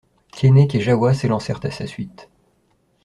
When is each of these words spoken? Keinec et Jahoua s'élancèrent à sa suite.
Keinec 0.31 0.73
et 0.73 0.81
Jahoua 0.81 1.13
s'élancèrent 1.13 1.63
à 1.63 1.69
sa 1.69 1.85
suite. 1.85 2.27